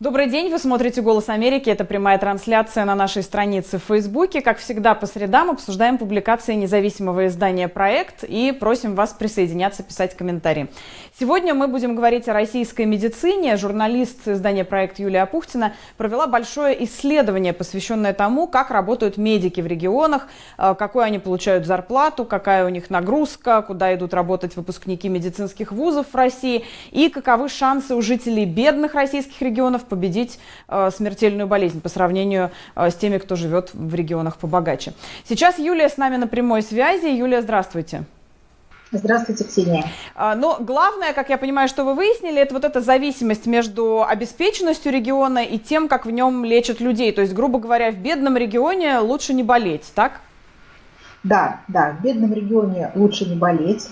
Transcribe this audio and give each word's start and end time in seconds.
Добрый 0.00 0.28
день, 0.30 0.48
вы 0.48 0.60
смотрите 0.60 1.02
«Голос 1.02 1.28
Америки». 1.28 1.68
Это 1.68 1.84
прямая 1.84 2.18
трансляция 2.18 2.84
на 2.84 2.94
нашей 2.94 3.24
странице 3.24 3.78
в 3.78 3.82
Фейсбуке. 3.82 4.42
Как 4.42 4.58
всегда, 4.58 4.94
по 4.94 5.06
средам 5.06 5.50
обсуждаем 5.50 5.98
публикации 5.98 6.54
независимого 6.54 7.26
издания 7.26 7.66
«Проект» 7.66 8.22
и 8.22 8.52
просим 8.52 8.94
вас 8.94 9.12
присоединяться, 9.12 9.82
писать 9.82 10.16
комментарии. 10.16 10.68
Сегодня 11.18 11.52
мы 11.52 11.66
будем 11.66 11.96
говорить 11.96 12.28
о 12.28 12.32
российской 12.32 12.86
медицине. 12.86 13.56
Журналист 13.56 14.28
издания 14.28 14.64
«Проект» 14.64 15.00
Юлия 15.00 15.26
Пухтина 15.26 15.74
провела 15.96 16.28
большое 16.28 16.84
исследование, 16.84 17.52
посвященное 17.52 18.12
тому, 18.12 18.46
как 18.46 18.70
работают 18.70 19.16
медики 19.16 19.60
в 19.60 19.66
регионах, 19.66 20.28
э, 20.58 20.76
какую 20.78 21.06
они 21.06 21.18
получают 21.18 21.66
зарплату, 21.66 22.24
какая 22.24 22.64
у 22.64 22.68
них 22.68 22.88
нагрузка, 22.88 23.62
куда 23.62 23.92
идут 23.96 24.14
работать 24.14 24.54
выпускники 24.54 25.08
медицинских 25.08 25.72
вузов 25.72 26.06
в 26.12 26.14
России 26.14 26.64
и 26.92 27.08
каковы 27.08 27.48
шансы 27.48 27.96
у 27.96 28.00
жителей 28.00 28.44
бедных 28.44 28.94
российских 28.94 29.42
регионов 29.42 29.87
победить 29.88 30.38
э, 30.68 30.90
смертельную 30.94 31.46
болезнь 31.46 31.80
по 31.80 31.88
сравнению 31.88 32.50
э, 32.76 32.90
с 32.90 32.94
теми, 32.94 33.18
кто 33.18 33.36
живет 33.36 33.70
в 33.72 33.94
регионах 33.94 34.36
побогаче. 34.36 34.92
Сейчас 35.28 35.58
Юлия 35.58 35.88
с 35.88 35.96
нами 35.96 36.16
на 36.16 36.26
прямой 36.26 36.62
связи. 36.62 37.06
Юлия, 37.06 37.42
здравствуйте. 37.42 38.04
Здравствуйте, 38.90 39.44
Ксения. 39.44 39.84
А, 40.14 40.34
но 40.34 40.56
главное, 40.60 41.12
как 41.12 41.28
я 41.28 41.36
понимаю, 41.36 41.68
что 41.68 41.84
вы 41.84 41.94
выяснили, 41.94 42.40
это 42.40 42.54
вот 42.54 42.64
эта 42.64 42.80
зависимость 42.80 43.46
между 43.46 44.02
обеспеченностью 44.02 44.92
региона 44.92 45.40
и 45.40 45.58
тем, 45.58 45.88
как 45.88 46.06
в 46.06 46.10
нем 46.10 46.44
лечат 46.44 46.80
людей. 46.80 47.12
То 47.12 47.20
есть, 47.20 47.34
грубо 47.34 47.58
говоря, 47.58 47.90
в 47.90 47.96
бедном 47.96 48.36
регионе 48.36 48.98
лучше 48.98 49.34
не 49.34 49.42
болеть, 49.42 49.92
так? 49.94 50.20
Да, 51.22 51.60
да, 51.68 51.96
в 51.98 52.02
бедном 52.02 52.32
регионе 52.32 52.90
лучше 52.94 53.26
не 53.26 53.36
болеть. 53.36 53.88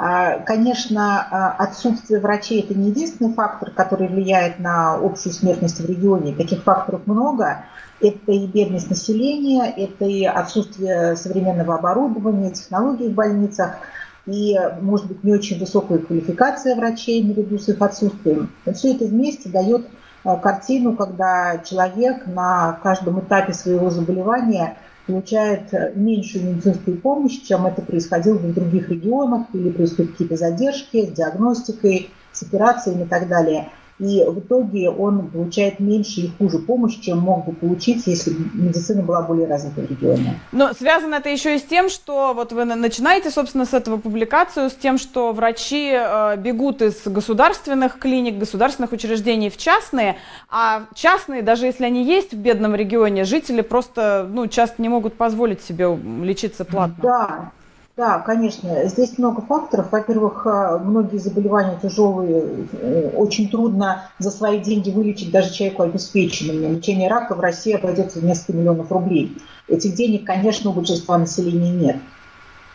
А, 0.00 0.38
конечно, 0.38 1.26
а, 1.28 1.56
отсутствие 1.58 2.20
врачей– 2.20 2.60
это 2.62 2.72
не 2.72 2.90
единственный 2.90 3.34
фактор, 3.34 3.72
который 3.72 4.06
влияет 4.06 4.60
на 4.60 4.94
общую 4.94 5.32
смертность 5.32 5.80
в 5.80 5.86
регионе. 5.86 6.36
Таких 6.36 6.62
факторов 6.62 7.04
много. 7.06 7.64
Это 8.00 8.30
и 8.30 8.46
бедность 8.46 8.90
населения, 8.90 9.64
это 9.64 10.04
и 10.04 10.24
отсутствие 10.24 11.16
современного 11.16 11.74
оборудования, 11.74 12.52
технологий 12.52 13.08
в 13.08 13.14
больницах, 13.14 13.78
и, 14.26 14.56
может 14.80 15.06
быть, 15.06 15.24
не 15.24 15.32
очень 15.32 15.58
высокая 15.58 15.98
квалификация 15.98 16.76
врачей 16.76 17.24
наряду 17.24 17.58
с 17.58 17.68
их 17.68 17.82
отсутствием. 17.82 18.52
Но 18.66 18.74
все 18.74 18.94
это 18.94 19.04
вместе 19.04 19.48
дает 19.48 19.84
а, 20.22 20.36
картину, 20.36 20.94
когда 20.94 21.58
человек 21.58 22.24
на 22.28 22.78
каждом 22.84 23.18
этапе 23.18 23.52
своего 23.52 23.90
заболевания– 23.90 24.76
получает 25.08 25.72
э, 25.72 25.92
меньшую 25.94 26.44
медицинскую 26.44 26.98
помощь, 26.98 27.40
чем 27.42 27.66
это 27.66 27.80
происходило 27.82 28.36
в 28.36 28.54
других 28.54 28.90
регионах, 28.90 29.46
или 29.54 29.70
происходят 29.70 30.12
какие-то 30.12 30.36
задержки 30.36 31.06
с 31.06 31.12
диагностикой, 31.12 32.10
с 32.32 32.42
операциями 32.42 33.04
и 33.04 33.06
так 33.06 33.26
далее 33.26 33.70
и 33.98 34.24
в 34.24 34.38
итоге 34.38 34.90
он 34.90 35.28
получает 35.28 35.80
меньше 35.80 36.20
и 36.20 36.30
хуже 36.38 36.58
помощь, 36.58 36.98
чем 37.00 37.18
мог 37.18 37.46
бы 37.46 37.52
получить, 37.52 38.06
если 38.06 38.34
медицина 38.54 39.02
была 39.02 39.22
более 39.22 39.48
развита 39.48 39.80
в 39.80 39.90
регионе. 39.90 40.38
Но 40.52 40.72
связано 40.72 41.16
это 41.16 41.28
еще 41.28 41.56
и 41.56 41.58
с 41.58 41.64
тем, 41.64 41.88
что 41.88 42.32
вот 42.34 42.52
вы 42.52 42.64
начинаете, 42.64 43.30
собственно, 43.30 43.64
с 43.64 43.74
этого 43.74 43.96
публикацию, 43.96 44.70
с 44.70 44.74
тем, 44.74 44.98
что 44.98 45.32
врачи 45.32 45.90
э, 45.92 46.36
бегут 46.36 46.80
из 46.80 47.06
государственных 47.06 47.98
клиник, 47.98 48.38
государственных 48.38 48.92
учреждений 48.92 49.50
в 49.50 49.56
частные, 49.56 50.16
а 50.48 50.84
частные, 50.94 51.42
даже 51.42 51.66
если 51.66 51.84
они 51.84 52.04
есть 52.04 52.32
в 52.32 52.36
бедном 52.36 52.74
регионе, 52.76 53.24
жители 53.24 53.62
просто 53.62 54.28
ну, 54.30 54.46
часто 54.46 54.80
не 54.80 54.88
могут 54.88 55.14
позволить 55.14 55.62
себе 55.62 55.88
лечиться 56.22 56.64
платно. 56.64 57.02
Да, 57.02 57.52
да, 57.98 58.20
конечно. 58.20 58.86
Здесь 58.88 59.18
много 59.18 59.42
факторов. 59.42 59.90
Во-первых, 59.90 60.46
э, 60.46 60.78
многие 60.78 61.18
заболевания 61.18 61.76
тяжелые, 61.82 62.68
э, 62.72 63.10
очень 63.16 63.50
трудно 63.50 64.04
за 64.20 64.30
свои 64.30 64.60
деньги 64.60 64.90
вылечить 64.90 65.32
даже 65.32 65.52
человеку 65.52 65.82
обеспеченному. 65.82 66.76
Лечение 66.76 67.10
рака 67.10 67.34
в 67.34 67.40
России 67.40 67.72
обойдется 67.72 68.20
в 68.20 68.24
несколько 68.24 68.56
миллионов 68.56 68.92
рублей. 68.92 69.36
Этих 69.66 69.96
денег, 69.96 70.24
конечно, 70.24 70.70
у 70.70 70.74
большинства 70.74 71.18
населения 71.18 71.72
нет. 71.72 71.96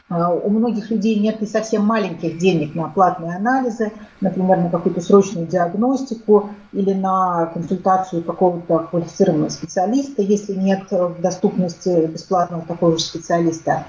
А 0.10 0.30
у 0.30 0.50
многих 0.50 0.92
людей 0.92 1.18
нет 1.18 1.42
и 1.42 1.46
совсем 1.46 1.86
маленьких 1.86 2.38
денег 2.38 2.76
на 2.76 2.90
платные 2.90 3.38
анализы, 3.38 3.94
например, 4.20 4.58
на 4.58 4.70
какую-то 4.70 5.00
срочную 5.00 5.48
диагностику 5.48 6.50
или 6.74 6.92
на 6.92 7.46
консультацию 7.54 8.24
какого-то 8.24 8.80
квалифицированного 8.90 9.48
специалиста, 9.48 10.22
если 10.22 10.54
нет 10.54 10.90
доступности 11.20 12.08
бесплатного 12.08 12.64
такого 12.64 12.98
же 12.98 13.04
специалиста. 13.06 13.86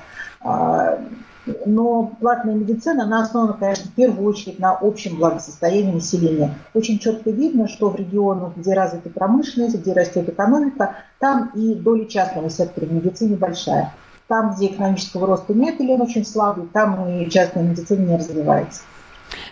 Но 1.67 2.13
платная 2.21 2.55
медицина, 2.55 3.05
она 3.05 3.23
основана, 3.23 3.53
конечно, 3.55 3.91
в 3.91 3.95
первую 3.95 4.27
очередь 4.27 4.59
на 4.59 4.73
общем 4.73 5.17
благосостоянии 5.17 5.93
населения. 5.93 6.55
Очень 6.73 6.99
четко 6.99 7.31
видно, 7.31 7.69
что 7.69 7.91
в 7.91 7.97
регионах, 7.97 8.57
где 8.57 8.73
развита 8.75 9.11
промышленность, 9.11 9.79
где 9.79 9.93
растет 9.93 10.29
экономика, 10.29 10.97
там 11.19 11.51
и 11.55 11.75
доля 11.75 12.07
частного 12.07 12.49
сектора 12.49 12.87
в 12.87 12.93
медицине 12.93 13.37
большая. 13.37 13.93
Там, 14.27 14.55
где 14.55 14.69
экономического 14.69 15.27
роста 15.27 15.53
нет 15.53 15.81
или 15.81 15.93
он 15.93 16.01
очень 16.01 16.25
слабый, 16.25 16.67
там 16.73 17.07
и 17.09 17.29
частная 17.29 17.63
медицина 17.63 18.07
не 18.07 18.17
развивается. 18.17 18.83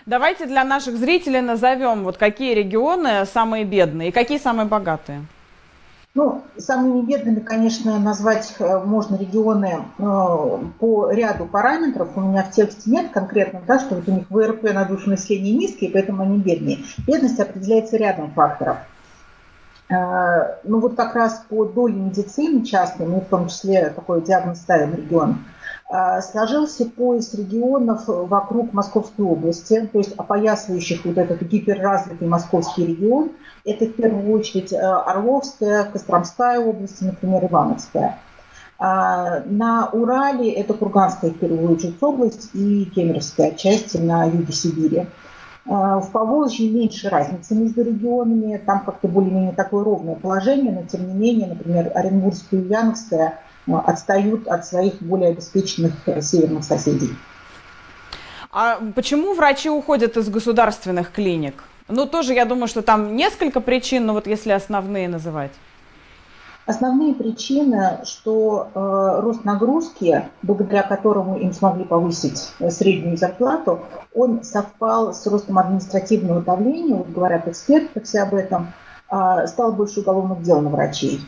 Давайте 0.05 0.45
для 0.45 0.63
наших 0.63 0.97
зрителей 0.97 1.41
назовем, 1.41 2.03
вот 2.03 2.17
какие 2.17 2.53
регионы 2.53 3.25
самые 3.25 3.65
бедные 3.65 4.09
и 4.09 4.11
какие 4.11 4.37
самые 4.37 4.65
богатые. 4.65 5.25
Ну, 6.15 6.43
самыми 6.57 7.03
бедными, 7.07 7.39
конечно, 7.39 7.97
назвать 7.97 8.55
э, 8.59 8.79
можно 8.85 9.15
регионы 9.15 9.85
э, 9.97 10.03
по 10.79 11.09
ряду 11.09 11.47
параметров. 11.47 12.09
У 12.15 12.21
меня 12.21 12.43
в 12.43 12.51
тексте 12.51 12.91
нет 12.91 13.09
конкретно, 13.09 13.63
да, 13.65 13.79
что 13.79 13.95
вот 13.95 14.07
у 14.07 14.11
них 14.11 14.29
ВРП 14.29 14.73
на 14.73 14.85
душу 14.85 15.09
населения 15.09 15.53
низкий, 15.53 15.87
поэтому 15.87 16.21
они 16.21 16.37
бедные. 16.37 16.83
Бедность 17.07 17.39
определяется 17.39 17.97
рядом 17.97 18.31
факторов. 18.31 18.77
Э, 19.89 20.57
ну 20.63 20.79
вот 20.81 20.93
как 20.95 21.15
раз 21.15 21.45
по 21.49 21.65
доле 21.65 21.95
медицины 21.95 22.63
частной, 22.63 23.07
мы 23.07 23.21
в 23.21 23.25
том 23.25 23.47
числе 23.47 23.89
такой 23.89 24.21
диагноз 24.21 24.59
ставим 24.59 24.93
регион, 24.93 25.39
сложился 26.21 26.85
пояс 26.85 27.33
регионов 27.35 28.05
вокруг 28.07 28.73
Московской 28.73 29.25
области, 29.25 29.87
то 29.91 29.99
есть 29.99 30.13
опоясывающих 30.17 31.05
вот 31.05 31.17
этот 31.17 31.43
гиперразвитый 31.43 32.27
московский 32.27 32.85
регион– 32.85 33.31
это 33.65 33.85
в 33.85 33.93
первую 33.93 34.31
очередь 34.33 34.73
э, 34.73 34.77
Орловская, 34.77 35.85
Костромская 35.85 36.59
область, 36.59 37.01
например, 37.01 37.45
Ивановская. 37.45 38.19
На 38.79 39.89
Урале 39.93 40.51
это 40.51 40.73
Курганская 40.73 41.31
в 41.31 41.37
первую 41.37 41.71
очередь 41.71 42.01
область 42.01 42.49
и 42.53 42.83
Кемеровская 42.93 43.51
часть 43.51 43.97
на 43.97 44.25
юге 44.25 44.51
Сибири. 44.51 45.07
В 45.65 46.09
Поволжье 46.11 46.69
меньше 46.69 47.07
разницы 47.07 47.55
между 47.55 47.83
регионами, 47.83 48.57
там 48.57 48.83
как-то 48.83 49.07
более-менее 49.07 49.53
такое 49.53 49.85
ровное 49.85 50.15
положение, 50.15 50.73
но 50.73 50.83
тем 50.83 51.07
не 51.07 51.13
менее, 51.13 51.47
например, 51.47 51.93
Оренбургская 51.95 52.59
и 52.59 52.63
Ульяновская 52.63 53.27
э, 53.29 53.31
отстают 53.67 54.47
от 54.47 54.65
своих 54.65 55.01
более 55.01 55.31
обеспеченных 55.31 55.93
э, 56.05 56.21
северных 56.21 56.63
соседей. 56.63 57.09
А 58.51 58.79
почему 58.95 59.33
врачи 59.33 59.69
уходят 59.69 60.15
из 60.17 60.29
государственных 60.29 61.11
клиник? 61.11 61.63
Ну, 61.87 62.05
тоже 62.05 62.33
я 62.33 62.45
думаю, 62.45 62.67
что 62.67 62.81
там 62.81 63.15
несколько 63.15 63.59
причин, 63.61 64.05
но 64.05 64.13
вот 64.13 64.27
если 64.27 64.51
основные 64.51 65.09
называть. 65.09 65.51
Основные 66.65 67.13
причины, 67.13 67.99
что 68.05 68.69
э, 68.73 69.19
рост 69.21 69.43
нагрузки, 69.43 70.29
благодаря 70.43 70.83
которому 70.83 71.37
им 71.37 71.51
смогли 71.51 71.83
повысить 71.83 72.53
э, 72.59 72.69
среднюю 72.69 73.17
зарплату, 73.17 73.81
он 74.15 74.43
совпал 74.43 75.13
с 75.13 75.27
ростом 75.27 75.57
административного 75.59 76.41
давления, 76.41 76.95
вот 76.95 77.09
говорят 77.09 77.49
эксперты 77.49 77.99
все 77.99 78.21
об 78.21 78.33
этом, 78.33 78.71
э, 79.11 79.45
стало 79.47 79.71
больше 79.71 79.99
уголовных 79.99 80.41
дел 80.41 80.61
на 80.61 80.69
врачей. 80.69 81.19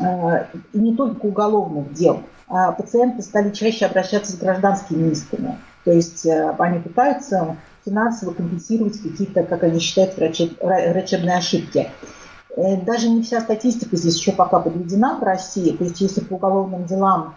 Э, 0.00 0.46
и 0.72 0.78
не 0.78 0.96
только 0.96 1.26
уголовных 1.26 1.92
дел. 1.92 2.22
А 2.48 2.72
пациенты 2.72 3.22
стали 3.22 3.50
чаще 3.50 3.86
обращаться 3.86 4.32
с 4.32 4.36
гражданскими 4.36 5.10
исками. 5.10 5.58
То 5.84 5.92
есть 5.92 6.26
э, 6.26 6.54
они 6.58 6.78
пытаются 6.78 7.56
финансово 7.84 8.32
компенсировать 8.32 9.00
какие-то, 9.00 9.42
как 9.44 9.62
они 9.64 9.80
считают, 9.80 10.16
врачебные 10.16 11.36
ошибки. 11.36 11.90
Э, 12.56 12.80
даже 12.82 13.08
не 13.08 13.22
вся 13.22 13.40
статистика 13.40 13.96
здесь 13.96 14.18
еще 14.18 14.32
пока 14.32 14.60
подведена 14.60 15.18
в 15.18 15.22
России. 15.22 15.76
То 15.76 15.84
есть 15.84 16.00
если 16.00 16.20
по 16.20 16.34
уголовным 16.34 16.84
делам 16.84 17.34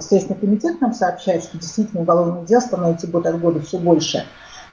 Следственный 0.00 0.38
комитет 0.38 0.80
нам 0.80 0.94
сообщает, 0.94 1.42
что 1.42 1.58
действительно 1.58 2.02
уголовных 2.02 2.44
дел 2.44 2.60
становится 2.60 3.08
год 3.08 3.26
от 3.26 3.40
года 3.40 3.60
все 3.60 3.78
больше, 3.78 4.24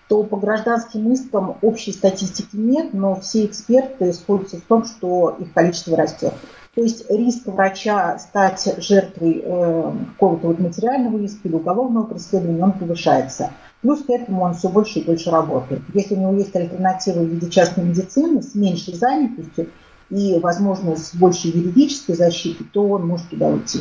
то 0.07 0.21
по 0.23 0.37
гражданским 0.37 1.11
искам 1.11 1.57
общей 1.63 1.91
статистики 1.91 2.55
нет, 2.55 2.93
но 2.93 3.15
все 3.15 3.45
эксперты 3.45 4.13
сходятся 4.13 4.57
в 4.57 4.61
том, 4.61 4.85
что 4.85 5.35
их 5.39 5.53
количество 5.53 5.97
растет. 5.97 6.33
То 6.75 6.81
есть 6.81 7.09
риск 7.09 7.47
врача 7.47 8.19
стать 8.19 8.75
жертвой 8.77 9.41
э, 9.43 9.91
какого-то 10.13 10.47
вот 10.47 10.59
материального 10.59 11.17
иска 11.19 11.47
или 11.47 11.55
уголовного 11.55 12.05
преследования, 12.05 12.63
он 12.63 12.73
повышается. 12.73 13.51
Плюс 13.81 14.03
к 14.03 14.09
этому 14.09 14.43
он 14.43 14.55
все 14.55 14.67
больше 14.67 14.99
и 14.99 15.05
больше 15.05 15.31
работает. 15.31 15.81
Если 15.93 16.15
у 16.15 16.19
него 16.19 16.33
есть 16.33 16.55
альтернатива 16.55 17.19
в 17.19 17.27
виде 17.27 17.49
частной 17.49 17.85
медицины 17.85 18.41
с 18.41 18.55
меньшей 18.55 18.93
занятостью 18.93 19.69
и 20.09 20.39
возможность 20.39 21.15
большей 21.15 21.51
юридической 21.51 22.13
защиты, 22.13 22.63
то 22.71 22.87
он 22.87 23.07
может 23.07 23.29
туда 23.29 23.47
уйти. 23.47 23.79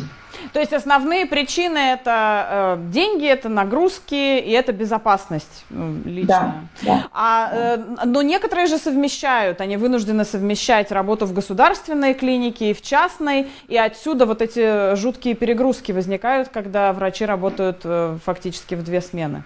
То 0.53 0.61
есть 0.61 0.73
основные 0.73 1.27
причины 1.27 1.79
это 1.79 2.77
э, 2.79 2.91
деньги, 2.91 3.27
это 3.27 3.49
нагрузки 3.49 4.15
и 4.15 4.51
это 4.51 4.73
безопасность 4.73 5.65
э, 5.71 5.95
личная. 6.05 6.69
Да, 6.83 6.83
да. 6.83 7.09
А, 7.13 7.51
э, 7.53 7.85
но 8.05 8.23
некоторые 8.23 8.67
же 8.67 8.79
совмещают, 8.79 9.61
они 9.61 9.77
вынуждены 9.77 10.25
совмещать 10.25 10.91
работу 10.91 11.27
в 11.27 11.33
государственной 11.33 12.15
клинике 12.15 12.71
и 12.71 12.75
в 12.75 12.83
частной, 12.83 13.49
и 13.69 13.77
отсюда 13.77 14.27
вот 14.27 14.43
эти 14.43 14.97
жуткие 14.97 15.35
перегрузки 15.35 15.93
возникают, 15.93 16.49
когда 16.49 16.93
врачи 16.93 17.25
работают 17.25 17.81
э, 17.85 18.19
фактически 18.25 18.75
в 18.75 18.83
две 18.83 19.01
смены. 19.01 19.45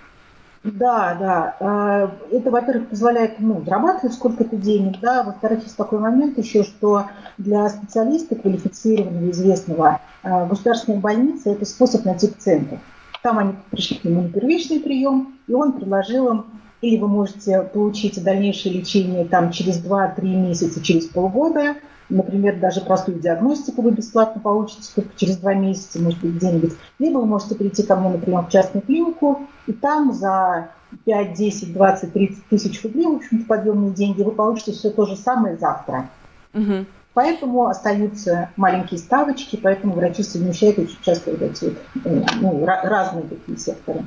Да, 0.64 1.16
да. 1.18 1.56
А, 1.60 2.10
это, 2.30 2.50
во-первых, 2.50 2.88
позволяет 2.88 3.38
ну, 3.38 3.62
зарабатывать 3.64 4.14
сколько-то 4.14 4.56
денег, 4.56 5.00
да. 5.00 5.22
Во-вторых, 5.22 5.62
есть 5.62 5.76
такой 5.76 6.00
момент 6.00 6.38
еще, 6.38 6.64
что 6.64 7.06
для 7.38 7.68
специалиста, 7.68 8.34
квалифицированного, 8.34 9.30
известного, 9.30 10.00
а, 10.22 10.46
государственная 10.46 11.00
больница– 11.00 11.50
это 11.52 11.64
способ 11.64 12.04
найти 12.04 12.28
пациентов. 12.28 12.80
Там 13.22 13.38
они 13.38 13.54
пришли 13.70 13.96
к 13.96 14.04
нему 14.04 14.22
на 14.22 14.28
первичный 14.28 14.80
прием, 14.80 15.38
и 15.46 15.54
он 15.54 15.72
предложил 15.72 16.28
им, 16.30 16.46
или 16.80 16.98
вы 16.98 17.08
можете 17.08 17.62
получить 17.62 18.22
дальнейшее 18.22 18.74
лечение 18.74 19.24
там, 19.24 19.50
через 19.50 19.82
2-3 19.84 20.22
месяца, 20.22 20.82
через 20.82 21.06
полгода, 21.06 21.76
Например, 22.08 22.58
даже 22.58 22.80
простую 22.80 23.18
диагностику 23.18 23.82
вы 23.82 23.90
бесплатно 23.90 24.40
получите 24.40 24.88
только 24.94 25.10
через 25.16 25.36
два 25.36 25.54
месяца, 25.54 26.00
может 26.00 26.20
быть, 26.20 26.36
где-нибудь. 26.36 26.72
Либо 26.98 27.18
вы 27.18 27.26
можете 27.26 27.54
прийти 27.54 27.82
ко 27.82 27.96
мне, 27.96 28.08
например, 28.10 28.42
в 28.42 28.48
частную 28.48 28.82
клинику, 28.82 29.42
и 29.66 29.72
там 29.72 30.12
за 30.14 30.70
5, 31.04 31.34
10, 31.34 31.72
20, 31.74 32.12
30 32.12 32.46
тысяч 32.46 32.82
рублей, 32.82 33.06
в 33.06 33.16
общем-то, 33.16 33.46
подъемные 33.46 33.90
деньги, 33.90 34.22
вы 34.22 34.32
получите 34.32 34.72
все 34.72 34.90
то 34.90 35.04
же 35.04 35.16
самое 35.16 35.58
завтра. 35.58 36.08
Угу. 36.54 36.86
Поэтому 37.14 37.66
остаются 37.66 38.50
маленькие 38.56 38.98
ставочки, 38.98 39.56
поэтому 39.56 39.94
врачи 39.94 40.22
совмещают 40.22 40.78
очень 40.78 40.98
часто 41.02 41.32
вот 41.32 41.42
эти 41.42 41.76
э, 42.04 42.22
ну, 42.40 42.64
разные 42.64 43.24
такие 43.24 43.58
секторы. 43.58 44.04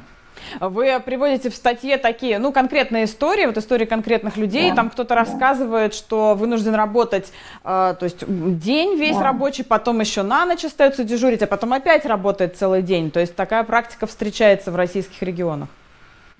Вы 0.59 0.99
приводите 0.99 1.49
в 1.49 1.55
статье 1.55 1.97
такие, 1.97 2.39
ну, 2.39 2.51
конкретные 2.51 3.05
истории, 3.05 3.45
вот 3.45 3.57
истории 3.57 3.85
конкретных 3.85 4.37
людей, 4.37 4.69
да, 4.69 4.75
там 4.77 4.89
кто-то 4.89 5.09
да. 5.09 5.15
рассказывает, 5.15 5.93
что 5.93 6.35
вынужден 6.35 6.75
работать, 6.75 7.31
э, 7.63 7.95
то 7.99 8.03
есть 8.03 8.23
день 8.27 8.97
весь 8.97 9.17
да. 9.17 9.23
рабочий, 9.23 9.63
потом 9.63 9.99
еще 9.99 10.23
на 10.23 10.45
ночь 10.45 10.65
остается 10.65 11.03
дежурить, 11.03 11.41
а 11.41 11.47
потом 11.47 11.73
опять 11.73 12.05
работает 12.05 12.57
целый 12.57 12.81
день. 12.81 13.11
То 13.11 13.19
есть 13.19 13.35
такая 13.35 13.63
практика 13.63 14.07
встречается 14.07 14.71
в 14.71 14.75
российских 14.75 15.21
регионах. 15.21 15.69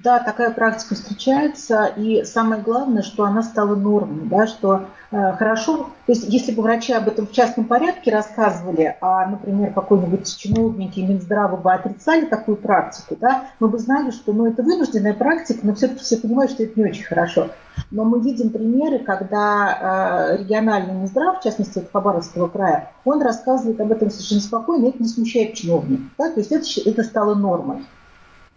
Да, 0.03 0.19
такая 0.19 0.51
практика 0.51 0.95
встречается, 0.95 1.86
и 1.86 2.24
самое 2.24 2.62
главное, 2.62 3.03
что 3.03 3.24
она 3.24 3.44
стала 3.44 3.75
нормой, 3.75 4.25
да, 4.25 4.48
что 4.48 4.86
э, 5.12 5.33
хорошо, 5.33 5.89
то 6.07 6.12
есть 6.12 6.24
если 6.27 6.53
бы 6.53 6.63
врачи 6.63 6.92
об 6.92 7.07
этом 7.07 7.27
в 7.27 7.31
частном 7.31 7.65
порядке 7.65 8.09
рассказывали, 8.09 8.98
а, 9.00 9.27
например, 9.27 9.74
какой-нибудь 9.74 10.38
чиновники 10.38 11.01
Минздрава 11.01 11.56
бы 11.56 11.71
отрицали 11.71 12.25
такую 12.25 12.57
практику, 12.57 13.15
да, 13.19 13.50
мы 13.59 13.68
бы 13.68 13.77
знали, 13.77 14.09
что 14.09 14.33
ну, 14.33 14.48
это 14.48 14.63
вынужденная 14.63 15.13
практика, 15.13 15.59
но 15.63 15.75
все-таки 15.75 16.01
все 16.01 16.18
понимают, 16.18 16.51
что 16.51 16.63
это 16.63 16.80
не 16.80 16.89
очень 16.89 17.04
хорошо. 17.04 17.50
Но 17.92 18.04
мы 18.04 18.21
видим 18.21 18.50
примеры, 18.50 19.00
когда 19.00 20.31
э, 20.31 20.38
региональный 20.38 20.94
Минздрав, 20.94 21.39
в 21.39 21.44
частности, 21.44 21.80
от 21.80 21.92
Хабаровского 21.92 22.47
края, 22.47 22.92
он 23.06 23.21
рассказывает 23.21 23.80
об 23.80 23.92
этом 23.92 24.09
совершенно 24.09 24.42
спокойно, 24.42 24.86
и 24.86 24.89
это 24.89 25.04
не 25.04 25.09
смущает 25.09 25.54
чиновников. 25.54 26.07
Да? 26.18 26.31
То 26.31 26.39
есть 26.39 26.51
это, 26.51 26.89
это 26.89 27.04
стало 27.04 27.36
нормой 27.36 27.86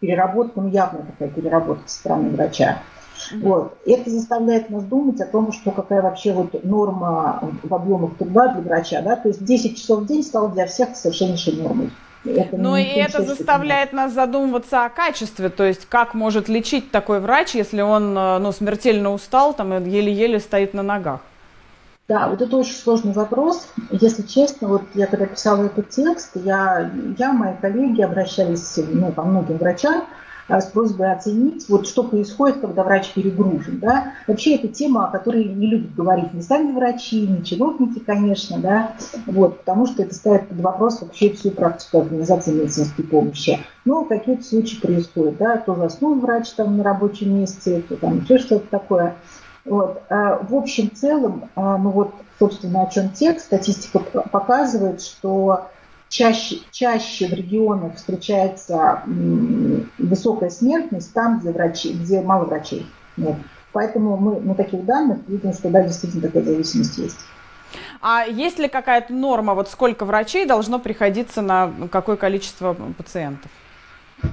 переработка, 0.05 0.61
ну 0.61 0.69
явно 0.69 1.01
такая 1.07 1.29
переработка 1.31 1.89
со 1.89 1.99
стороны 1.99 2.31
врача. 2.31 2.83
Вот. 3.41 3.79
Это 3.87 4.11
заставляет 4.11 4.69
нас 4.71 4.85
думать 4.85 5.21
о 5.21 5.27
том, 5.27 5.53
что 5.53 5.71
какая 5.71 6.03
вообще 6.03 6.33
вот 6.33 6.63
норма 6.65 7.41
в 7.63 7.75
объемах 7.75 8.17
труда 8.19 8.49
для 8.49 8.63
врача. 8.63 9.01
Да? 9.01 9.17
То 9.17 9.29
есть 9.29 9.45
10 9.45 9.79
часов 9.79 10.01
в 10.01 10.07
день 10.07 10.23
стало 10.23 10.51
для 10.51 10.67
всех 10.67 10.95
совершеннейшей 10.95 11.55
нормой. 11.55 11.91
Это 12.25 12.57
ну 12.57 12.77
и 12.77 12.85
это 12.85 13.23
заставляет 13.23 13.93
нас 13.93 14.13
задумываться 14.13 14.87
о 14.87 14.89
качестве, 14.89 15.51
то 15.51 15.63
есть 15.63 15.85
как 15.87 16.15
может 16.15 16.49
лечить 16.49 16.91
такой 16.91 17.21
врач, 17.21 17.55
если 17.55 17.83
он 17.83 18.17
э, 18.17 18.39
ну, 18.39 18.51
смертельно 18.51 19.13
устал 19.13 19.53
там, 19.53 19.75
и 19.75 19.91
еле-еле 19.91 20.41
стоит 20.41 20.73
на 20.73 20.83
ногах. 20.83 21.21
Да, 22.07 22.29
вот 22.29 22.43
это 22.43 22.57
очень 22.59 22.75
сложный 22.75 23.13
вопрос. 23.13 23.67
Если 23.91 24.23
честно, 24.23 24.69
вот 24.69 24.83
я 24.95 25.07
когда 25.07 25.25
писала 25.25 25.65
этот 25.65 25.89
текст, 25.89 26.33
я, 26.35 26.91
я 27.19 27.33
мои 27.33 27.55
коллеги 27.59 28.03
обращались 28.03 28.77
ну, 28.77 29.11
по 29.11 29.23
многим 29.23 29.57
врачам 29.57 30.05
а, 30.47 30.61
с 30.61 30.67
просьбой 30.67 31.13
оценить, 31.13 31.67
вот 31.71 31.87
что 31.87 32.03
происходит, 32.03 32.61
когда 32.61 32.85
врач 32.85 33.15
перегружен. 33.15 33.79
Да? 33.79 34.13
Вообще 34.27 34.57
это 34.57 34.69
тема, 34.69 35.07
о 35.07 35.11
которой 35.11 35.45
не 35.45 35.67
любят 35.67 35.95
говорить 35.95 36.35
ни 36.35 36.43
сами 36.43 36.73
врачи, 36.73 37.27
ни 37.27 37.43
чиновники, 37.43 38.01
конечно, 38.01 38.59
да? 38.59 38.97
вот, 39.25 39.61
потому 39.61 39.87
что 39.87 40.03
это 40.03 40.15
ставит 40.15 40.49
под 40.49 40.61
вопрос 40.61 41.01
вообще 41.01 41.33
всю 41.33 41.53
практику 41.53 42.01
организации 42.01 42.53
медицинской 42.53 43.05
помощи. 43.07 43.61
Но 43.87 44.05
какие-то 44.05 44.45
случаи 44.45 44.79
происходят, 44.79 45.39
да, 45.39 45.57
то 45.57 45.75
заснул 45.75 46.17
врач 46.17 46.51
там 46.51 46.77
на 46.77 46.85
рабочем 46.85 47.35
месте, 47.35 47.83
то 47.89 47.97
там 47.97 48.21
еще 48.21 48.37
что-то 48.37 48.67
такое. 48.69 49.15
Вот. 49.65 50.03
А 50.11 50.39
в 50.43 50.55
общем 50.55 50.95
целом, 50.95 51.49
ну 51.57 51.91
вот, 51.91 52.15
собственно, 52.39 52.83
о 52.83 52.91
чем 52.91 53.11
текст, 53.11 53.47
статистика 53.47 53.99
показывает, 53.99 55.01
что 55.01 55.69
чаще, 56.09 56.61
чаще 56.71 57.29
в 57.29 57.33
регионах 57.33 57.97
встречается 57.97 59.03
высокая 59.99 60.51
смертность 60.51 61.13
там, 61.13 61.41
где, 61.41 61.51
врачи, 61.51 61.93
где 61.93 62.21
мало 62.21 62.45
врачей. 62.45 62.87
Вот. 63.17 63.37
Поэтому 63.73 64.17
мы 64.17 64.41
на 64.41 64.55
таких 64.55 64.85
данных 64.85 65.19
видим, 65.27 65.53
что 65.53 65.69
да, 65.69 65.83
действительно 65.83 66.23
такая 66.23 66.45
зависимость 66.45 66.97
есть. 66.99 67.19
А 68.01 68.25
есть 68.25 68.59
ли 68.59 68.69
какая-то 68.69 69.13
норма, 69.13 69.55
вот 69.55 69.69
сколько 69.69 70.05
врачей 70.05 70.47
должно 70.47 70.79
приходиться 70.79 71.43
на 71.43 71.73
какое 71.91 72.17
количество 72.17 72.77
пациентов? 72.97 73.51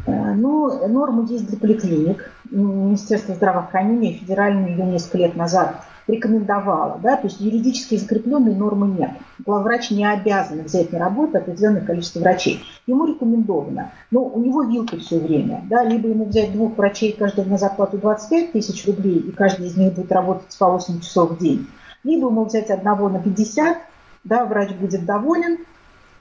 Э, 0.05 0.33
ну, 0.35 0.87
нормы 0.87 1.25
есть 1.27 1.47
для 1.47 1.57
поликлиник. 1.57 2.31
Министерство 2.51 3.33
здравоохранения 3.33 4.13
федеральное 4.13 4.69
ее 4.69 4.85
несколько 4.85 5.19
лет 5.19 5.35
назад 5.35 5.83
рекомендовало. 6.07 6.99
Да? 7.01 7.15
То 7.15 7.27
есть 7.27 7.39
юридически 7.39 7.97
закрепленной 7.97 8.53
нормы 8.53 8.87
нет. 8.87 9.11
Главврач 9.39 9.91
не 9.91 10.05
обязан 10.05 10.63
взять 10.63 10.91
на 10.91 10.99
работу 10.99 11.37
определенное 11.37 11.81
количество 11.81 12.19
врачей. 12.19 12.63
Ему 12.87 13.05
рекомендовано. 13.05 13.91
Но 14.11 14.25
у 14.25 14.39
него 14.41 14.63
вилка 14.63 14.97
все 14.97 15.19
время. 15.19 15.63
Да? 15.69 15.83
Либо 15.83 16.09
ему 16.09 16.25
взять 16.25 16.51
двух 16.51 16.77
врачей, 16.77 17.13
каждого 17.13 17.47
на 17.47 17.57
зарплату 17.57 17.97
25 17.97 18.51
тысяч 18.51 18.85
рублей, 18.85 19.19
и 19.19 19.31
каждый 19.31 19.67
из 19.67 19.77
них 19.77 19.93
будет 19.93 20.11
работать 20.11 20.55
по 20.57 20.69
8 20.69 20.99
часов 20.99 21.31
в 21.31 21.39
день. 21.39 21.67
Либо 22.03 22.27
ему 22.27 22.45
взять 22.45 22.69
одного 22.69 23.09
на 23.09 23.19
50, 23.19 23.77
да, 24.23 24.45
врач 24.45 24.71
будет 24.73 25.05
доволен, 25.05 25.59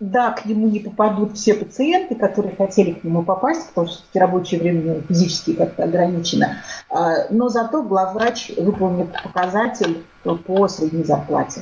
да, 0.00 0.32
к 0.32 0.46
нему 0.46 0.66
не 0.68 0.80
попадут 0.80 1.36
все 1.36 1.54
пациенты, 1.54 2.14
которые 2.14 2.56
хотели 2.56 2.92
к 2.92 3.04
нему 3.04 3.22
попасть, 3.22 3.68
потому 3.68 3.86
что 3.86 4.02
рабочее 4.18 4.60
время 4.60 5.02
физически 5.02 5.52
как-то 5.52 5.84
ограничено. 5.84 6.56
А, 6.88 7.26
но 7.28 7.50
зато 7.50 7.82
главврач 7.82 8.50
выполнит 8.56 9.12
показатель 9.22 10.02
по 10.24 10.68
средней 10.68 11.04
зарплате. 11.04 11.60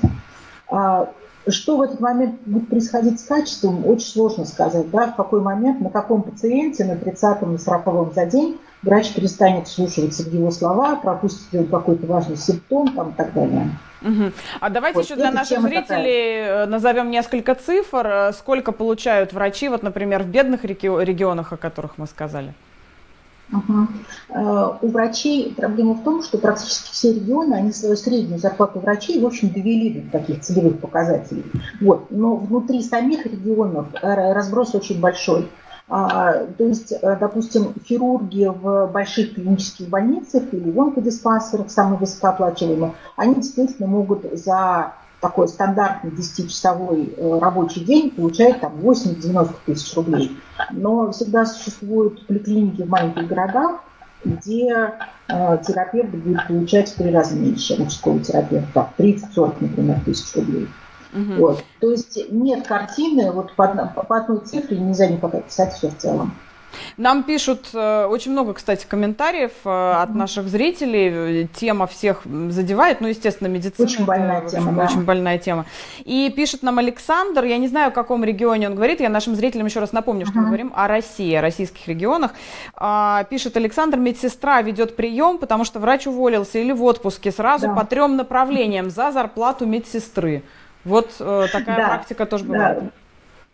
Что 1.50 1.76
в 1.76 1.82
этот 1.82 2.00
момент 2.00 2.40
будет 2.46 2.69
происходить 2.69 3.20
с 3.20 3.24
качеством, 3.24 3.86
очень 3.86 4.08
сложно 4.08 4.44
сказать. 4.44 4.90
Да, 4.90 5.08
в 5.08 5.17
какой 5.17 5.40
момент, 5.40 5.81
на 5.81 5.90
каком 5.90 6.22
пациенте, 6.22 6.84
на 6.84 6.93
30-м 6.93 7.55
и 7.55 7.58
40 7.58 8.14
за 8.14 8.26
день 8.26 8.58
врач 8.82 9.12
перестанет 9.12 9.69
слушаться 9.69 10.22
в 10.22 10.32
его 10.32 10.50
слова, 10.50 10.96
пропустит 10.96 11.70
какой-то 11.70 12.06
важный 12.06 12.36
симптом 12.36 12.93
там, 12.94 13.10
и 13.10 13.12
так 13.14 13.32
далее. 13.32 13.70
Угу. 14.02 14.32
А 14.60 14.70
давайте 14.70 14.96
вот, 14.96 15.05
еще 15.05 15.17
для 15.17 15.32
наших 15.32 15.60
зрителей 15.60 15.82
такая. 15.82 16.64
Э, 16.64 16.67
назовем 16.67 17.10
несколько 17.10 17.55
цифр. 17.55 18.06
Э, 18.06 18.32
сколько 18.32 18.72
получают 18.72 19.32
врачи, 19.32 19.69
вот, 19.69 19.82
например, 19.82 20.22
в 20.22 20.28
бедных 20.28 20.64
регионах, 20.64 21.52
о 21.52 21.56
которых 21.56 21.98
мы 21.98 22.06
сказали? 22.06 22.55
Угу. 23.50 24.82
У 24.82 24.88
врачей 24.88 25.55
проблема 25.56 25.94
в 25.94 26.05
том, 26.05 26.22
что 26.22 26.38
практически 26.38 26.93
все 26.93 27.14
регионы, 27.14 27.55
они 27.55 27.72
свою 27.72 27.96
среднюю 27.96 28.38
зарплату 28.38 28.78
врачей, 28.81 29.20
в 29.20 29.26
общем, 29.26 29.50
довели 29.50 30.00
до 30.00 30.19
таких 30.19 30.43
целевых 30.43 30.81
показателей. 30.81 31.44
Вот. 31.81 32.10
Но 32.10 32.36
внутри 32.36 32.82
самих 32.82 33.24
регионов 33.24 33.86
разброс 34.02 34.74
очень 34.74 35.00
большой. 35.00 35.48
А, 35.90 36.44
то 36.44 36.64
есть, 36.64 36.93
э, 36.93 37.17
допустим, 37.19 37.72
хирурги 37.82 38.44
в 38.44 38.88
больших 38.93 39.34
клинических 39.34 39.88
больницах 39.88 40.43
или 40.52 40.70
в 40.70 40.78
онкодиспансерах, 40.78 41.70
самые 41.70 41.98
высокооплачиваемые, 41.98 42.93
они 43.17 43.36
действительно 43.36 43.88
могут 43.88 44.26
за 44.34 44.93
такой 45.20 45.48
стандартный 45.48 46.10
10-часовой 46.10 47.15
э, 47.17 47.39
рабочий 47.41 47.81
день 47.81 48.10
получать 48.10 48.60
там 48.60 48.75
80-90 48.81 49.55
тысяч 49.67 49.94
рублей. 49.96 50.37
Но 50.70 51.10
всегда 51.10 51.44
существуют 51.44 52.27
поликлиники 52.27 52.82
в 52.82 52.89
маленьких 52.89 53.27
городах, 53.27 53.81
где 54.25 54.94
э, 55.29 55.58
терапевт 55.67 56.10
будет 56.10 56.46
получать 56.46 56.89
в 56.91 56.94
три 56.94 57.10
раза 57.10 57.37
меньше 57.37 57.77
мужского 57.77 58.20
терапевта, 58.20 58.91
30-40, 58.98 59.55
например, 59.60 60.01
тысяч 60.05 60.34
рублей. 60.37 60.69
Угу. 61.13 61.32
Вот. 61.39 61.65
То 61.81 61.91
есть 61.91 62.31
нет 62.31 62.67
картины, 62.67 63.32
вот 63.32 63.55
по, 63.55 63.67
по 63.67 64.17
одной 64.17 64.41
цифре 64.41 64.79
нельзя 64.79 65.08
никак 65.08 65.34
описать 65.34 65.72
все 65.72 65.89
в 65.89 65.96
целом. 65.96 66.34
Нам 66.96 67.22
пишут 67.22 67.70
э, 67.75 68.06
очень 68.06 68.32
много, 68.32 68.55
кстати, 68.55 68.87
комментариев 68.87 69.53
э, 69.65 69.69
от 69.69 70.15
наших 70.15 70.48
зрителей. 70.48 71.48
Тема 71.55 71.87
всех 71.87 72.22
задевает, 72.25 73.01
ну, 73.01 73.08
естественно, 73.08 73.48
медицина. 73.48 73.87
Очень 73.87 74.05
больная 74.05 74.39
это, 74.39 74.51
тема, 74.51 74.72
да. 74.72 74.84
Очень 74.84 75.05
больная 75.05 75.39
тема. 75.39 75.67
И 76.05 76.32
пишет 76.34 76.63
нам 76.63 76.79
Александр, 76.79 77.44
я 77.44 77.58
не 77.58 77.69
знаю, 77.69 77.89
о 77.89 77.91
каком 77.91 78.25
регионе 78.25 78.69
он 78.69 78.75
говорит, 78.75 79.01
я 79.01 79.08
нашим 79.08 79.34
зрителям 79.34 79.67
еще 79.67 79.81
раз 79.81 79.93
напомню, 79.93 80.27
что 80.27 80.34
uh-huh. 80.37 80.43
мы 80.43 80.46
говорим 80.46 80.72
о 80.75 80.89
России, 80.89 81.34
о 81.34 81.41
российских 81.41 81.87
регионах. 81.89 82.32
А, 82.75 83.25
пишет 83.25 83.56
Александр, 83.56 83.98
медсестра 83.98 84.63
ведет 84.63 84.96
прием, 84.96 85.39
потому 85.39 85.65
что 85.65 85.79
врач 85.81 86.06
уволился 86.06 86.58
или 86.58 86.72
в 86.72 86.82
отпуске 86.82 87.31
сразу 87.31 87.69
да. 87.69 87.75
по 87.75 87.84
трем 87.84 88.17
направлениям 88.17 88.91
за 88.91 89.13
зарплату 89.13 89.67
медсестры. 89.67 90.43
Вот 90.84 91.10
э, 91.20 91.46
такая 91.53 91.77
да, 91.77 91.87
практика 91.89 92.27
тоже 92.27 92.44
бывает. 92.44 92.84
Да. 92.84 92.91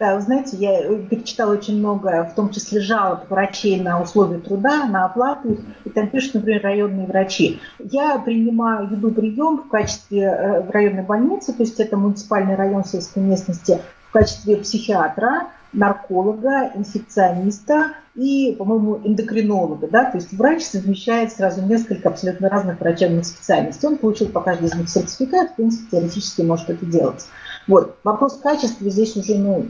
Да, 0.00 0.16
вы 0.16 0.22
знаете, 0.22 0.56
я 0.56 0.98
перечитала 0.98 1.52
очень 1.52 1.78
много, 1.78 2.24
в 2.24 2.34
том 2.34 2.50
числе 2.50 2.80
жалоб 2.80 3.30
врачей 3.30 3.80
на 3.80 4.02
условия 4.02 4.38
труда, 4.38 4.86
на 4.86 5.04
оплату, 5.04 5.58
и 5.84 5.90
там 5.90 6.10
пишут, 6.10 6.34
например, 6.34 6.62
районные 6.62 7.06
врачи. 7.06 7.60
Я 7.78 8.18
принимаю, 8.18 8.88
веду 8.88 9.12
прием 9.12 9.58
в 9.58 9.68
качестве 9.68 10.22
э, 10.22 10.62
в 10.62 10.70
районной 10.70 11.04
больницы, 11.04 11.52
то 11.52 11.62
есть 11.62 11.78
это 11.78 11.96
муниципальный 11.96 12.56
район 12.56 12.84
сельской 12.84 13.22
местности, 13.22 13.78
в 14.08 14.12
качестве 14.12 14.56
психиатра, 14.56 15.48
нарколога, 15.72 16.72
инфекциониста 16.74 17.92
и, 18.16 18.54
по-моему, 18.58 19.00
эндокринолога. 19.04 19.88
Да? 19.88 20.10
То 20.10 20.18
есть 20.18 20.32
врач 20.32 20.62
совмещает 20.62 21.32
сразу 21.32 21.62
несколько 21.62 22.08
абсолютно 22.08 22.48
разных 22.48 22.80
врачебных 22.80 23.24
специальностей. 23.26 23.88
Он 23.88 23.98
получил 23.98 24.28
по 24.28 24.40
каждой 24.40 24.68
из 24.68 24.74
них 24.74 24.88
сертификат, 24.88 25.52
в 25.52 25.54
принципе, 25.56 25.98
теоретически 25.98 26.42
может 26.42 26.70
это 26.70 26.86
делать. 26.86 27.26
Вот. 27.66 27.97
Вопрос 28.04 28.38
качества 28.42 28.90
здесь 28.90 29.16
уже 29.16 29.37
ну, 29.37 29.66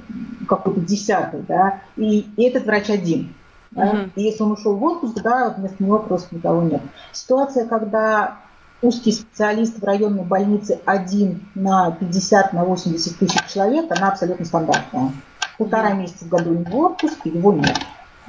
какой-то 0.48 0.80
десятый, 0.80 1.44
да, 1.46 1.80
и, 1.96 2.26
и 2.36 2.42
этот 2.44 2.64
врач 2.66 2.90
один. 2.90 3.34
Да? 3.70 4.08
И 4.14 4.22
если 4.22 4.42
он 4.42 4.52
ушел 4.52 4.76
в 4.76 4.82
отпуск, 4.84 5.20
да, 5.22 5.54
вместо 5.56 5.82
него 5.82 5.98
просто 5.98 6.34
никого 6.34 6.62
нет. 6.62 6.80
Ситуация, 7.12 7.66
когда 7.66 8.38
узкий 8.82 9.12
специалист 9.12 9.78
в 9.80 9.84
районной 9.84 10.24
больнице 10.24 10.80
один 10.84 11.46
на 11.54 11.90
50 11.92 12.52
на 12.52 12.64
80 12.64 13.18
тысяч 13.18 13.44
человек, 13.46 13.90
она 13.90 14.08
абсолютно 14.08 14.44
стандартная. 14.44 15.12
Полтора 15.58 15.92
месяца 15.92 16.24
в 16.24 16.28
году 16.28 16.50
у 16.50 16.54
него 16.54 16.78
отпуск, 16.86 17.18
его 17.24 17.52
нет. 17.52 17.78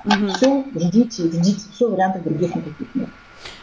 Uh-huh. 0.05 0.29
Все, 0.35 0.63
ждите, 0.75 1.23
ждите, 1.23 1.61
все, 1.71 1.89
вариантов 1.89 2.23
других 2.23 2.55
никаких 2.55 2.93
нет. 2.93 3.09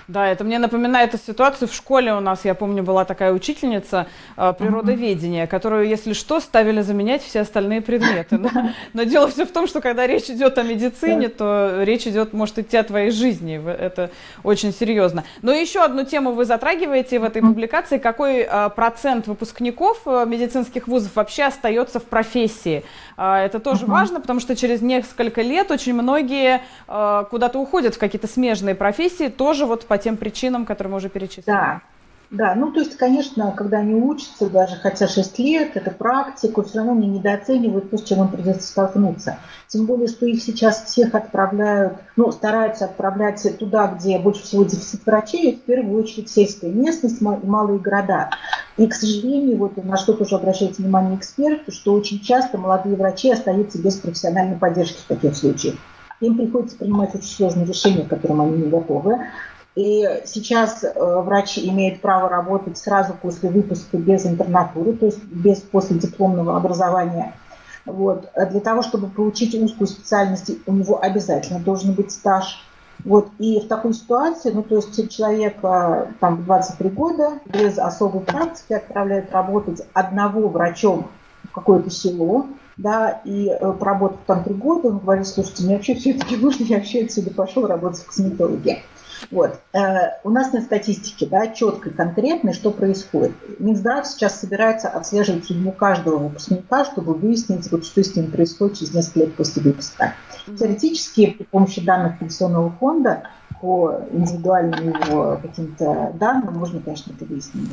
Да, 0.08 0.28
это 0.28 0.44
мне 0.44 0.58
напоминает 0.58 1.14
эту 1.14 1.24
ситуацию 1.24 1.68
в 1.68 1.74
школе 1.74 2.12
у 2.12 2.20
нас, 2.20 2.44
я 2.44 2.54
помню, 2.54 2.82
была 2.82 3.04
такая 3.04 3.32
учительница 3.32 4.06
э, 4.36 4.52
природоведения, 4.58 5.46
которую, 5.46 5.88
если 5.88 6.12
что, 6.12 6.40
ставили 6.40 6.80
заменять 6.82 7.22
все 7.22 7.40
остальные 7.40 7.82
предметы. 7.82 8.38
Но, 8.38 8.50
но 8.92 9.02
дело 9.04 9.28
все 9.28 9.46
в 9.46 9.52
том, 9.52 9.66
что 9.66 9.80
когда 9.80 10.06
речь 10.06 10.28
идет 10.30 10.58
о 10.58 10.62
медицине, 10.62 11.28
то 11.28 11.82
речь 11.82 12.06
идет, 12.06 12.32
может 12.32 12.58
идти 12.58 12.76
о 12.76 12.82
твоей 12.82 13.10
жизни. 13.10 13.60
Это 13.66 14.10
очень 14.42 14.72
серьезно. 14.72 15.24
Но 15.42 15.52
еще 15.52 15.82
одну 15.84 16.04
тему 16.04 16.32
вы 16.32 16.44
затрагиваете 16.44 17.18
в 17.18 17.24
этой 17.24 17.42
публикации. 17.42 17.98
Какой 17.98 18.40
э, 18.40 18.70
процент 18.74 19.26
выпускников 19.26 20.00
э, 20.06 20.24
медицинских 20.26 20.88
вузов 20.88 21.14
вообще 21.14 21.44
остается 21.44 22.00
в 22.00 22.04
профессии? 22.04 22.84
Э, 23.16 23.36
это 23.36 23.60
тоже 23.60 23.86
uh-huh. 23.86 23.90
важно, 23.90 24.20
потому 24.20 24.40
что 24.40 24.56
через 24.56 24.82
несколько 24.82 25.42
лет 25.42 25.70
очень 25.70 25.94
многие 25.94 26.62
э, 26.88 27.24
куда-то 27.30 27.58
уходят 27.58 27.94
в 27.94 27.98
какие-то 27.98 28.26
смежные 28.26 28.74
профессии, 28.74 29.28
тоже 29.28 29.66
вот 29.66 29.86
по 29.86 29.98
тем 29.98 30.16
причинам, 30.16 30.66
которые 30.66 30.90
мы 30.92 30.96
уже 30.98 31.08
перечислили. 31.08 31.44
Да, 31.46 31.82
да, 32.32 32.54
ну 32.54 32.72
то 32.72 32.80
есть, 32.80 32.96
конечно, 32.96 33.52
когда 33.52 33.78
они 33.78 33.94
учатся, 33.94 34.48
даже 34.48 34.76
хотя 34.76 35.06
6 35.06 35.38
лет, 35.38 35.72
это 35.76 35.90
практику, 35.90 36.62
все 36.62 36.78
равно 36.78 36.92
они 36.92 37.06
недооценивают 37.06 37.90
то, 37.90 37.98
с 37.98 38.02
чем 38.04 38.22
им 38.22 38.28
придется 38.28 38.66
столкнуться. 38.66 39.36
Тем 39.68 39.84
более, 39.84 40.08
что 40.08 40.24
их 40.24 40.42
сейчас 40.42 40.82
всех 40.84 41.14
отправляют, 41.14 41.98
ну, 42.16 42.32
стараются 42.32 42.86
отправлять 42.86 43.46
туда, 43.58 43.86
где 43.88 44.18
больше 44.18 44.44
всего 44.44 44.64
дефицит 44.64 45.04
врачей, 45.04 45.56
в 45.56 45.60
первую 45.66 46.02
очередь 46.02 46.30
сельская 46.30 46.70
местность 46.70 47.20
малые 47.20 47.78
города. 47.78 48.30
И, 48.78 48.86
к 48.86 48.94
сожалению, 48.94 49.58
вот 49.58 49.76
на 49.84 49.98
что 49.98 50.14
тоже 50.14 50.36
обращает 50.36 50.78
внимание 50.78 51.16
эксперты, 51.16 51.70
что 51.70 51.92
очень 51.92 52.20
часто 52.20 52.56
молодые 52.56 52.96
врачи 52.96 53.30
остаются 53.30 53.78
без 53.78 53.96
профессиональной 53.96 54.56
поддержки 54.56 55.02
в 55.02 55.06
таких 55.06 55.36
случаях. 55.36 55.74
Им 56.20 56.38
приходится 56.38 56.78
принимать 56.78 57.14
очень 57.14 57.28
сложные 57.28 57.66
решения, 57.66 58.04
к 58.04 58.08
которым 58.08 58.40
они 58.40 58.62
не 58.62 58.70
готовы. 58.70 59.18
И 59.74 60.06
сейчас 60.26 60.84
э, 60.84 60.90
врач 60.94 61.58
имеет 61.58 62.02
право 62.02 62.28
работать 62.28 62.76
сразу 62.76 63.14
после 63.14 63.48
выпуска 63.48 63.96
без 63.96 64.26
интернатуры, 64.26 64.92
то 64.92 65.06
есть 65.06 65.24
без 65.24 65.60
последипломного 65.60 66.56
образования. 66.56 67.34
Вот. 67.86 68.28
Для 68.50 68.60
того, 68.60 68.82
чтобы 68.82 69.08
получить 69.08 69.54
узкую 69.54 69.88
специальность, 69.88 70.50
у 70.66 70.72
него 70.72 71.02
обязательно 71.02 71.58
должен 71.58 71.94
быть 71.94 72.12
стаж. 72.12 72.62
Вот. 73.02 73.30
И 73.38 73.60
в 73.60 73.68
такой 73.68 73.94
ситуации, 73.94 74.50
ну, 74.50 74.62
то 74.62 74.76
есть 74.76 75.10
человек 75.10 75.56
э, 75.62 76.06
там 76.20 76.44
23 76.44 76.90
года 76.90 77.40
без 77.46 77.78
особой 77.78 78.20
практики 78.20 78.74
отправляют 78.74 79.32
работать 79.32 79.80
одного 79.94 80.48
врачом 80.48 81.08
в 81.44 81.52
какое-то 81.52 81.88
село, 81.88 82.46
да, 82.76 83.22
и 83.24 83.50
поработав 83.78 84.20
там 84.26 84.44
три 84.44 84.54
года, 84.54 84.88
он 84.88 84.98
говорит, 84.98 85.26
слушайте, 85.26 85.64
мне 85.64 85.76
вообще 85.76 85.94
все-таки 85.94 86.36
нужно, 86.36 86.64
я 86.64 86.76
вообще 86.76 87.04
отсюда 87.04 87.30
пошел 87.30 87.66
работать 87.66 88.00
в 88.00 88.06
косметологии. 88.06 88.82
Вот. 89.30 89.60
Э, 89.72 90.18
у 90.24 90.30
нас 90.30 90.52
на 90.52 90.60
статистике 90.60 91.26
да, 91.26 91.48
четко 91.48 91.90
и 91.90 91.92
конкретно, 91.92 92.52
что 92.52 92.70
происходит. 92.70 93.32
Минздрав 93.58 94.06
сейчас 94.06 94.40
собирается 94.40 94.88
отслеживать 94.88 95.44
судьбу 95.44 95.72
каждого 95.72 96.18
выпускника, 96.18 96.84
чтобы 96.84 97.14
выяснить, 97.14 97.70
вот, 97.70 97.84
что 97.84 98.02
с 98.02 98.14
ним 98.16 98.30
происходит 98.30 98.78
через 98.78 98.94
несколько 98.94 99.20
лет 99.20 99.34
после 99.34 99.62
выпуска. 99.62 100.14
Теоретически, 100.58 101.30
при 101.30 101.44
помощи 101.44 101.84
данных 101.84 102.18
пенсионного 102.18 102.70
фонда, 102.70 103.28
по 103.60 104.00
индивидуальным 104.10 104.88
его 104.88 105.38
каким-то 105.40 106.12
данным, 106.18 106.54
можно, 106.54 106.80
конечно, 106.80 107.12
это 107.12 107.24
выяснить. 107.24 107.70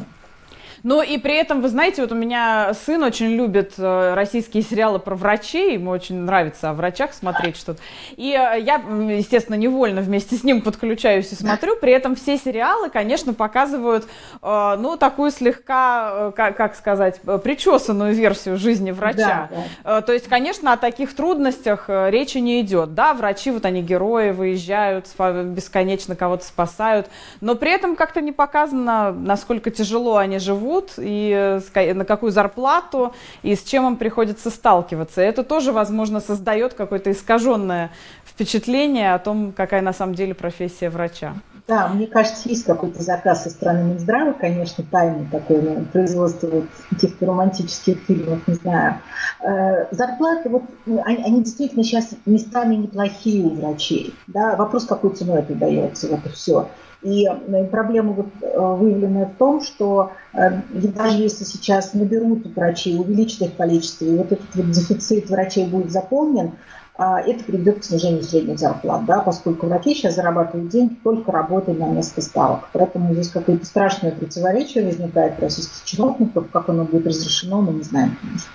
Ну 0.83 1.01
и 1.01 1.17
при 1.17 1.35
этом, 1.35 1.61
вы 1.61 1.69
знаете, 1.69 2.01
вот 2.01 2.11
у 2.11 2.15
меня 2.15 2.73
сын 2.85 3.03
очень 3.03 3.35
любит 3.35 3.73
э, 3.77 4.13
российские 4.13 4.63
сериалы 4.63 4.99
про 4.99 5.15
врачей, 5.15 5.73
ему 5.73 5.91
очень 5.91 6.15
нравится 6.21 6.69
о 6.69 6.73
врачах 6.73 7.13
смотреть 7.13 7.57
что-то. 7.57 7.81
И 8.15 8.29
э, 8.29 8.61
я, 8.61 8.75
естественно, 8.75 9.55
невольно 9.55 10.01
вместе 10.01 10.35
с 10.35 10.43
ним 10.43 10.61
подключаюсь 10.61 11.31
и 11.31 11.35
смотрю. 11.35 11.75
При 11.75 11.91
этом 11.91 12.15
все 12.15 12.37
сериалы, 12.37 12.89
конечно, 12.89 13.33
показывают, 13.33 14.07
э, 14.41 14.75
ну, 14.79 14.95
такую 14.97 15.31
слегка, 15.31 16.31
как, 16.31 16.55
как 16.55 16.75
сказать, 16.75 17.19
причесанную 17.43 18.13
версию 18.13 18.57
жизни 18.57 18.91
врача. 18.91 19.49
Да, 19.51 19.63
да. 19.83 20.01
То 20.01 20.13
есть, 20.13 20.27
конечно, 20.27 20.73
о 20.73 20.77
таких 20.77 21.13
трудностях 21.15 21.85
речи 21.87 22.37
не 22.37 22.61
идет. 22.61 22.93
Да, 22.93 23.13
врачи, 23.13 23.51
вот 23.51 23.65
они 23.65 23.81
герои, 23.81 24.31
выезжают, 24.31 25.07
бесконечно 25.17 26.15
кого-то 26.15 26.45
спасают, 26.45 27.07
но 27.41 27.55
при 27.55 27.71
этом 27.71 27.95
как-то 27.95 28.21
не 28.21 28.31
показано, 28.31 29.11
насколько 29.11 29.71
тяжело 29.71 30.17
они 30.17 30.39
живут 30.39 30.68
живут, 30.69 30.93
и 30.97 31.59
э, 31.75 31.93
на 31.93 32.05
какую 32.05 32.31
зарплату, 32.31 33.13
и 33.43 33.55
с 33.55 33.63
чем 33.63 33.87
им 33.87 33.95
приходится 33.97 34.49
сталкиваться. 34.49 35.21
Это 35.21 35.43
тоже, 35.43 35.71
возможно, 35.71 36.19
создает 36.19 36.73
какое-то 36.73 37.11
искаженное 37.11 37.91
впечатление 38.25 39.13
о 39.13 39.19
том, 39.19 39.51
какая 39.55 39.81
на 39.81 39.93
самом 39.93 40.15
деле 40.15 40.33
профессия 40.33 40.89
врача. 40.89 41.33
Да, 41.67 41.87
мне 41.87 42.07
кажется, 42.07 42.49
есть 42.49 42.63
какой-то 42.63 43.03
заказ 43.03 43.43
со 43.43 43.51
стороны 43.51 43.93
Минздрава, 43.93 44.33
конечно, 44.33 44.83
тайный 44.89 45.27
такой 45.31 45.61
ну, 45.61 45.85
производство 45.85 46.47
вот, 46.47 46.65
каких-то 46.89 47.27
романтических 47.27 47.99
фильмов, 48.07 48.39
не 48.47 48.55
знаю. 48.55 48.95
Э, 49.41 49.85
зарплаты, 49.91 50.49
вот, 50.49 50.63
ну, 50.87 51.03
они, 51.05 51.23
они 51.23 51.43
действительно 51.43 51.83
сейчас 51.83 52.15
местами 52.25 52.75
неплохие 52.75 53.45
у 53.45 53.49
врачей. 53.49 54.15
Да? 54.25 54.55
Вопрос, 54.55 54.85
какой 54.85 55.11
ценой 55.11 55.41
это 55.41 55.53
дается, 55.53 56.07
вот 56.07 56.25
и 56.25 56.29
все. 56.29 56.69
И 57.01 57.27
э, 57.27 57.65
проблема 57.65 58.11
вот 58.11 58.27
э, 58.41 58.59
выявленная 58.59 59.27
в 59.27 59.35
том, 59.37 59.61
что 59.61 60.11
э, 60.33 60.61
даже 60.69 61.17
если 61.17 61.45
сейчас 61.45 61.93
наберут 61.93 62.45
врачей, 62.47 62.99
увеличат 62.99 63.41
их 63.43 63.55
количество, 63.55 64.05
и 64.05 64.17
вот 64.17 64.31
этот 64.31 64.53
вот 64.53 64.71
дефицит 64.71 65.29
врачей 65.29 65.65
будет 65.65 65.91
заполнен, 65.91 66.53
а, 67.01 67.21
это 67.21 67.45
приведет 67.45 67.79
к 67.79 67.83
снижению 67.85 68.23
средних 68.23 68.59
зарплат, 68.59 69.05
да, 69.05 69.21
поскольку 69.21 69.67
врачи 69.67 69.95
сейчас 69.95 70.15
зарабатывают 70.15 70.69
деньги 70.69 70.95
только 71.01 71.31
работая 71.31 71.73
на 71.73 71.87
место 71.87 72.21
ставок. 72.21 72.67
Поэтому 72.73 73.13
здесь 73.13 73.29
какое-то 73.29 73.65
страшное 73.65 74.11
противоречие 74.11 74.85
возникает 74.85 75.39
российских 75.39 75.85
чиновников. 75.85 76.47
Как 76.51 76.67
оно 76.67 76.83
будет 76.83 77.07
разрешено, 77.07 77.61
мы 77.61 77.71
не 77.71 77.83
знаем, 77.83 78.17
конечно. 78.19 78.51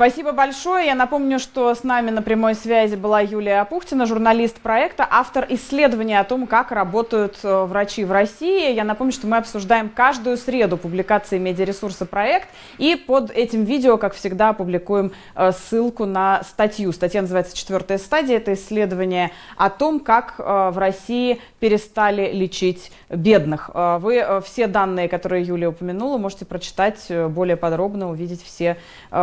Спасибо 0.00 0.32
большое. 0.32 0.86
Я 0.86 0.94
напомню, 0.94 1.38
что 1.38 1.74
с 1.74 1.84
нами 1.84 2.08
на 2.08 2.22
прямой 2.22 2.54
связи 2.54 2.96
была 2.96 3.20
Юлия 3.20 3.60
Апухтина, 3.60 4.06
журналист 4.06 4.58
проекта, 4.58 5.06
автор 5.06 5.44
исследования 5.50 6.20
о 6.20 6.24
том, 6.24 6.46
как 6.46 6.72
работают 6.72 7.38
э, 7.42 7.64
врачи 7.64 8.06
в 8.06 8.10
России. 8.10 8.72
Я 8.72 8.84
напомню, 8.84 9.12
что 9.12 9.26
мы 9.26 9.36
обсуждаем 9.36 9.90
каждую 9.90 10.38
среду 10.38 10.78
публикации 10.78 11.36
медиаресурса 11.36 12.06
проект. 12.06 12.48
И 12.78 12.96
под 12.96 13.30
этим 13.30 13.64
видео, 13.64 13.98
как 13.98 14.14
всегда, 14.14 14.54
публикуем 14.54 15.12
э, 15.34 15.52
ссылку 15.52 16.06
на 16.06 16.44
статью. 16.44 16.92
Статья 16.92 17.20
называется 17.20 17.54
«Четвертая 17.54 17.98
стадия». 17.98 18.38
Это 18.38 18.54
исследование 18.54 19.32
о 19.58 19.68
том, 19.68 20.00
как 20.00 20.36
э, 20.38 20.70
в 20.70 20.78
России 20.78 21.42
перестали 21.58 22.32
лечить 22.32 22.90
бедных. 23.10 23.68
Вы 23.74 24.40
все 24.46 24.66
данные, 24.66 25.10
которые 25.10 25.44
Юлия 25.44 25.68
упомянула, 25.68 26.16
можете 26.16 26.46
прочитать 26.46 27.10
более 27.28 27.56
подробно, 27.56 28.08
увидеть 28.08 28.42
все, 28.42 28.78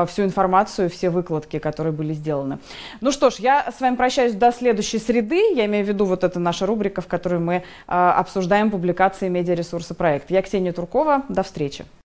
всю 0.08 0.24
информацию 0.24 0.67
информацию, 0.68 0.90
все 0.90 1.10
выкладки, 1.10 1.60
которые 1.60 1.94
были 1.94 2.14
сделаны. 2.14 2.60
Ну 3.02 3.12
что 3.12 3.30
ж, 3.30 3.36
я 3.40 3.72
с 3.72 3.82
вами 3.82 3.96
прощаюсь 3.96 4.34
до 4.34 4.52
следующей 4.52 5.00
среды. 5.00 5.42
Я 5.56 5.66
имею 5.66 5.86
в 5.86 5.88
виду 5.88 6.06
вот 6.06 6.24
это 6.24 6.40
наша 6.40 6.66
рубрика, 6.66 7.02
в 7.02 7.08
которой 7.08 7.40
мы 7.40 7.54
э, 7.54 7.62
обсуждаем 7.88 8.72
публикации 8.72 9.30
медиаресурса 9.30 9.94
проекта. 9.94 10.34
Я 10.34 10.42
Ксения 10.42 10.74
Туркова. 10.74 11.24
До 11.30 11.44
встречи. 11.44 11.86